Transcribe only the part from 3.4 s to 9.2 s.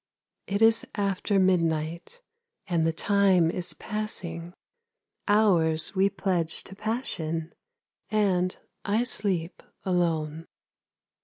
is passing, Hours we pledged to passion And I